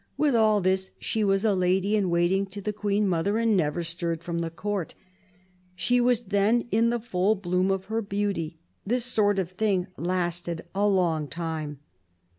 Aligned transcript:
With 0.17 0.33
all 0.35 0.61
this 0.61 0.89
she 0.97 1.23
was 1.23 1.45
a 1.45 1.53
lady 1.53 1.95
in 1.95 2.09
waiting 2.09 2.47
to 2.47 2.59
the 2.59 2.73
Queen 2.73 3.07
mother 3.07 3.37
and 3.37 3.55
never 3.55 3.83
stirred 3.83 4.23
from 4.23 4.39
the 4.39 4.49
Court. 4.49 4.95
She 5.75 6.01
was 6.01 6.25
then 6.25 6.67
in 6.71 6.89
the 6.89 6.99
full 6.99 7.35
bloom 7.35 7.69
of 7.69 7.85
her 7.85 8.01
beauty. 8.01 8.57
This 8.83 9.05
sort 9.05 9.37
of 9.37 9.51
thing 9.51 9.85
lasted 9.99 10.65
a 10.73 10.87
long 10.87 11.27
time." 11.27 11.81